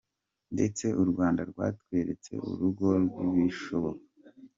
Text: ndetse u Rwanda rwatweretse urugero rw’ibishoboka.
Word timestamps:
ndetse 0.53 0.85
u 1.01 1.03
Rwanda 1.09 1.41
rwatweretse 1.51 2.31
urugero 2.49 2.97
rw’ibishoboka. 3.25 4.05